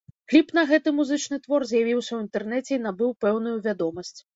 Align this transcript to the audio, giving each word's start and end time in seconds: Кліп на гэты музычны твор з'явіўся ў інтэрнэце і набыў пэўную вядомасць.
Кліп 0.31 0.53
на 0.57 0.63
гэты 0.71 0.93
музычны 1.01 1.39
твор 1.45 1.61
з'явіўся 1.75 2.13
ў 2.13 2.19
інтэрнэце 2.27 2.71
і 2.77 2.85
набыў 2.91 3.19
пэўную 3.25 3.57
вядомасць. 3.69 4.17